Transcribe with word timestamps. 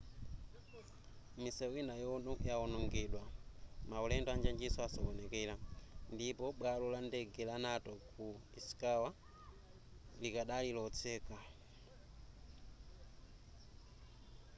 misewu 1.41 1.75
ina 1.81 1.93
yawonongedwa 2.49 3.23
maulendo 3.89 4.29
anjanjinso 4.31 4.79
asokonekera 4.83 5.55
ndipo 6.13 6.45
bwalo 6.59 6.85
la 6.93 6.99
ndege 7.07 7.41
la 7.49 7.55
noto 7.65 7.93
ku 8.09 8.25
ishikawa 8.59 9.09
ylikadali 10.21 10.69
lotseka 10.77 11.37